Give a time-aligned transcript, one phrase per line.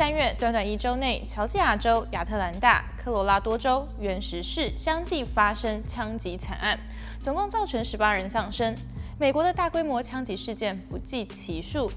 [0.00, 6.80] 三月，短短一周内，乔治亚州、亚特兰大、科罗拉多州、原石市相继发生枪击惨案，
[7.18, 8.74] 总共造成十八人丧生。
[9.18, 11.92] 美国的大规模枪击事件不计其数。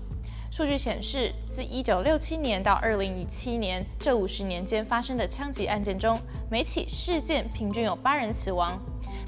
[0.52, 6.20] 数据显示，自一九六七年到二零一七年这五十年间发生的枪击案件中，
[6.52, 8.78] 每起事件平均有八人死亡。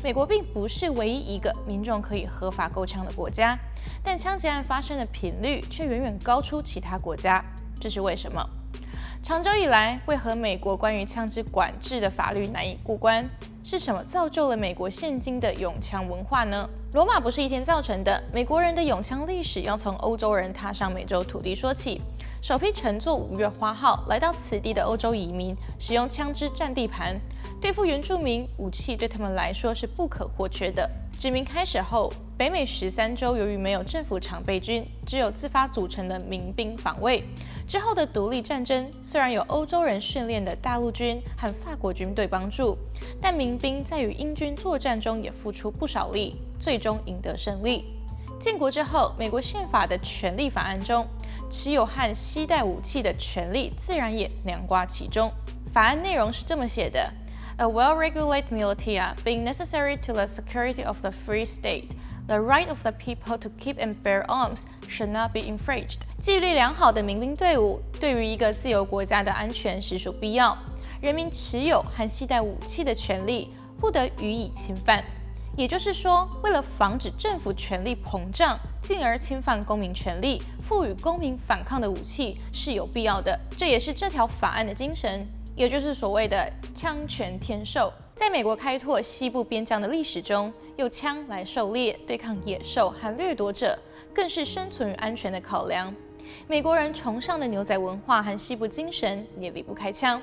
[0.03, 3.57] 美国并不是唯一一个民众可以合法购枪的国家，
[4.03, 7.41] 但枪击案发生的频率却远远高出其他国家。
[7.79, 8.45] 这是为什么？
[9.25, 13.27] 长久以来，为何美国关于枪支管制的法律难以过关？
[13.63, 16.69] 是什么造就了美国现今的永枪文化呢？
[16.93, 21.99] 罗马不是一天造成的，美国人的永枪历史要从欧洲人踏上美洲土地说起。
[22.39, 27.19] 首批乘坐五月花号来到此地的欧洲移民，使用枪支占地盘，
[27.59, 30.87] 对付原住民，武器对他们来说是不可或缺的。
[31.17, 37.23] 殖民开始后，北美十三州由于没有政府常备军，只有自发组成的民兵防卫。
[37.67, 42.77] 之后的独立战争虽然有欧洲人训练的大陆军和法国军队帮助，
[43.19, 47.85] 但民兵在与英军作战中也付出不少力，最终赢得胜利。
[48.39, 51.07] 建国之后，美国宪法的权利法案中，
[51.49, 55.31] 持有和携带武器的权利自然也囊括其中。
[55.73, 57.11] 法案内容是这么写的
[57.57, 61.89] ：A well-regulated militia being necessary to the security of the free state.
[62.27, 65.99] The right of the people to keep and bear arms should not be infringed.
[66.21, 70.57] 纪律良好的民兵队伍对于一个自由国家的安全实属必要。
[71.01, 75.03] 人民持有和携带武器的权利不得予以侵犯。
[75.55, 83.39] 也就是说，为了防止政府权力膨胀，进而侵犯公民权利，赋予公民反抗的武器是有必要的。
[83.55, 87.93] 这也是这条法案的精神，也就是所谓的枪权天授。
[88.15, 93.77] 在美国开拓西部边疆的历史中，用枪来狩猎、对抗野兽和掠夺者，
[94.13, 95.93] 更是生存与安全的考量。
[96.47, 100.21] 美国人崇尚的牛仔文化和西部精神也离不开枪，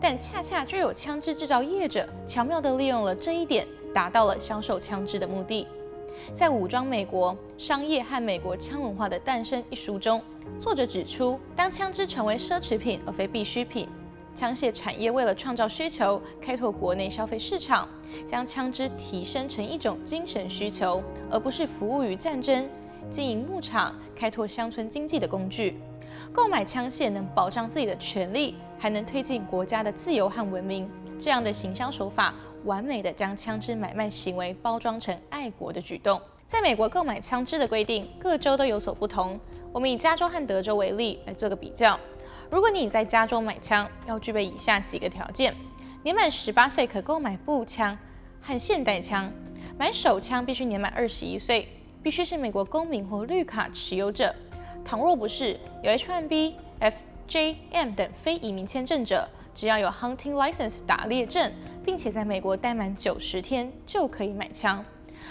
[0.00, 5.66] 但恰恰就有枪支制造业者巧妙地利用了这一点，达到了销售枪支的目的。
[6.36, 10.22] 在《武装美国：商业和美国枪文化的诞生》一书中，
[10.56, 13.88] 作者指出，当枪支成为奢侈品而非必需品。
[14.34, 17.88] 枪械产业为了创造需求，开拓国内消费市场，
[18.26, 22.68] 将枪支提升成一种精神需求，而不是服务于战争、
[23.10, 25.78] 经营牧场、开拓乡村经济的工具。
[26.32, 30.88] 购买枪械能保障自己的权利，还能推进国家的自由和文明。
[31.18, 36.20] 这样的行销手法，完美的将枪支买卖行为包装成爱国的举动。
[36.46, 39.38] 在美国购买枪支的规定，各州都有所不同。
[39.72, 41.98] 我们以加州和德州为例来做个比较。
[42.52, 45.54] 如果你在加州买枪，要具备以下几个条件：
[46.02, 47.96] 年满十八岁可购买步枪
[48.42, 49.30] 和现代枪；
[49.78, 51.66] 买手枪必须年满二十一岁，
[52.02, 54.34] 必须是美国公民或绿卡持有者。
[54.84, 61.50] 倘若不是，有 H-1B、FJM 等非移民签证者，只要有 Hunting License 打猎证，
[61.82, 64.84] 并且在美国待满九十天，就可以买枪。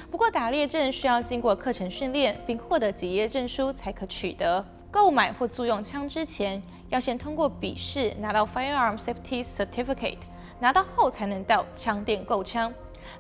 [0.10, 4.66] 不过，打猎证需要经过课程训练，并获得结业证书才可取得。
[4.92, 10.18] 购买或租用枪之前，要先通过笔试，拿到 Firearm Safety Certificate，
[10.60, 12.72] 拿到后才能到枪店购枪。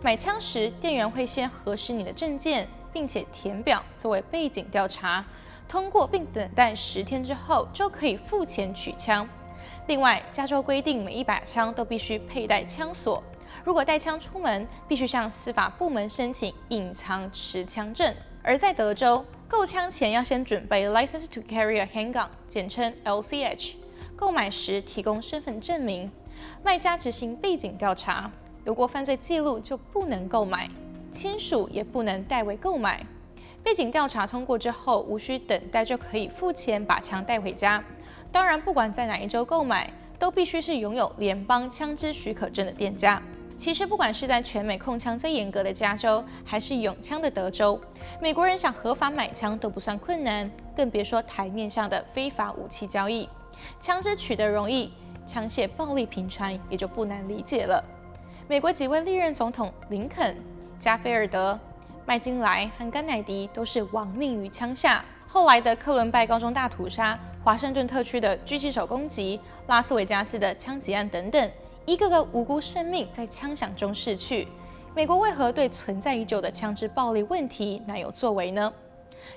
[0.01, 5.23] 买枪时，店员会先核实你的证件，并且填表作为背景调查，
[5.65, 9.27] 通过并等待十天之后，就可以付钱取枪。
[9.87, 13.23] 另外，加州规定每一把枪都必须佩戴枪锁，
[13.63, 18.13] 如果带枪出门，必须向司法部门申请隐藏持枪证。
[18.43, 23.75] 而在德州，购枪前要先准备 License to Carry a Handgun，简称 LCH。
[24.15, 26.11] 购买时提供身份证明，
[26.63, 28.31] 卖家执行背景调查，
[28.65, 30.69] 有过犯罪记录就不能购买，
[31.11, 33.05] 亲属也不能代为购买。
[33.63, 37.83] 背景调查通过之后，无需等待就可以付钱把枪带回家。
[38.31, 43.21] 当然，不管在哪一州购买，都必须是拥有联邦枪支许可证的店家。
[43.61, 47.79] 其实，不管是在全美控枪最严格的加州，还是拥枪的德州，
[48.19, 53.29] 美国人想合法买枪都不算困难，更别说台面上的非法武器交易。
[53.79, 54.91] 枪支取得容易，
[55.27, 57.83] 枪械暴力频传也就不难理解了。
[58.47, 60.35] 美国几位历任总统林肯、
[60.79, 61.59] 加菲尔德、
[62.03, 65.05] 麦金莱和甘乃迪都是亡命于枪下。
[65.27, 71.51] 后来的克伦拜高中大屠杀、华盛顿特区的狙击手攻击、拉斯维加斯的枪击案等等。
[71.85, 74.47] 一个个无辜生命在枪响中逝去，
[74.95, 78.71] 美国为何对存在已久的枪支暴力问题难有作为呢？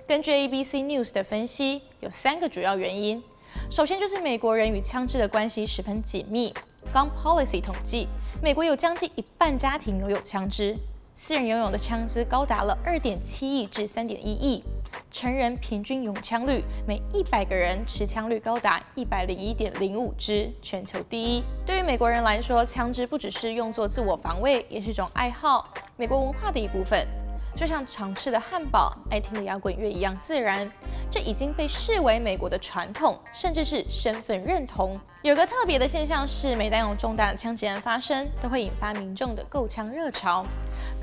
[0.06, 3.23] 根据 ABC News 的分析，有三个主要原因。
[3.70, 6.52] 首先就是美国人与枪支的关系十分紧密。
[6.93, 8.08] Gun Policy 统计，
[8.43, 10.76] 美国有将近一半家庭拥有枪支，
[11.14, 14.62] 私人拥有的枪支高达了二点七亿至三点一亿。
[15.11, 21.43] 成人平均拥枪率每一百个人持枪率高达一百零一点零五支，全球第一。
[21.64, 27.06] 对于美国人来说，枪支不只是用作自我防卫，也是一种爱好，美国文化的一部分。
[27.55, 30.69] 就像常吃的汉堡、爱听的摇滚乐一样自然，
[31.11, 34.99] 这已经被视为美国的传统，甚至是身份认同。
[35.23, 40.45] 有个特别的现象是，每当有重大的枪击案发生，都会引发民众的购枪热潮。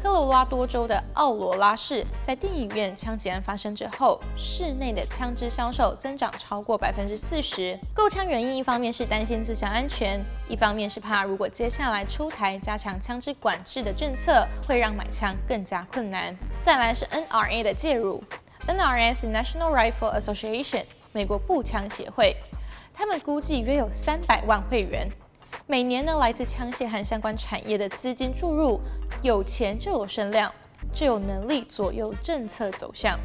[0.02, 7.78] 科罗拉多州的奥罗拉市在电影院枪击案发生之后，市内的枪支销售增长超过百分之四十。
[7.94, 10.20] 购枪原因一方面是担心自身安全，
[10.50, 16.36] 一方面是怕如果接下来出台加强枪支管制的政策，会让买枪更加困难。
[16.62, 18.24] 再来是 NRA 的介入
[18.68, 22.36] NRS National Rifle Association 美国步枪协会，
[22.94, 25.10] 他们估计约有三百万会员。
[25.66, 28.80] 每年呢，来自枪械和相关产业的资金注入，
[29.22, 30.52] 有钱就有声量，
[30.94, 33.20] 就有能力左右政策走向。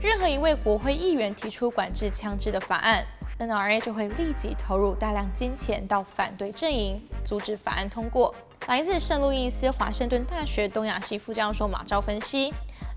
[0.00, 3.04] 任何一位国会议员提出管制枪支的法案
[3.38, 8.34] ，NRA 就会立即投入大量金钱到反对阵营，阻止法案通过。
[8.66, 12.52] 来自圣路易斯华盛顿大学东亚系副教授马昭分析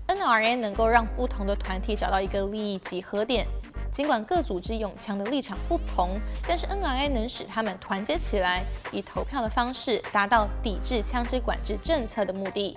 [0.08, 3.46] ，NRA 能够让不同的团体找到一个利益集合点。
[3.92, 6.18] 尽管各组织拥枪的立场不同，
[6.48, 12.76] 但是 NRA 能使他们团结起来，以投票的方式达到抵制枪支管制政策的目的。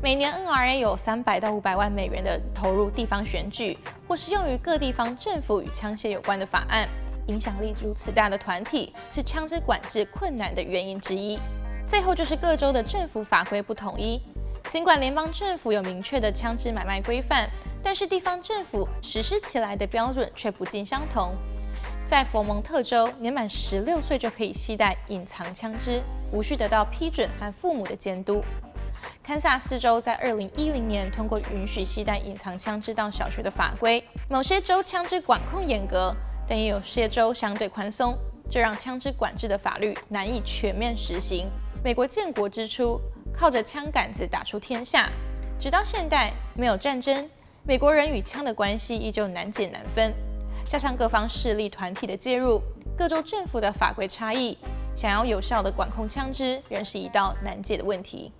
[0.00, 3.76] 每年 NRA 有三百到五百万美元的投入地方选举，
[4.06, 6.86] 或是用于各地方政府与枪械有关的法案。
[7.26, 11.38] 影响力如此大的团体，是枪支管制困难的原因之一。
[11.86, 14.20] 最后就是各州的政府法规不统一。
[14.70, 17.48] 尽管联邦政府有明确的枪支买卖规范，
[17.82, 21.32] 但是地方政府实施起来的标准却不尽相同。
[22.06, 26.02] 在佛蒙特州，年满十六岁就可以携带隐藏枪支，
[26.32, 28.42] 无需得到批准和父母的监督。
[29.22, 34.02] 堪萨斯州在二零一零年通过允许携带隐藏枪支到小学的法规。
[34.28, 36.14] 某些州枪支管控严格，
[36.48, 38.16] 但也有些州相对宽松，
[38.50, 41.46] 这让枪支管制的法律难以全面实行。
[41.82, 43.00] 美国建国之初，
[43.36, 45.10] 靠着枪杆子打出天下，
[45.58, 47.28] 直到现代没有战争，
[47.64, 50.14] 美国人与枪的关系依旧难解难分。
[50.64, 52.60] 加上各方势力团体的介入，
[52.96, 54.56] 各州政府的法规差异，
[54.94, 58.32] 想要有效的管控枪支，仍是一道难解的问题。